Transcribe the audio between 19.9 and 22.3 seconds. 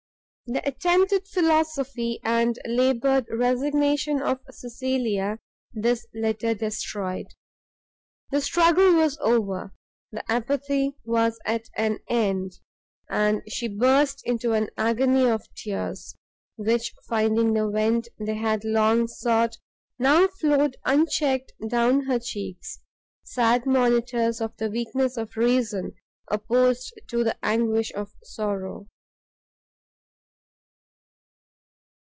now flowed unchecked down her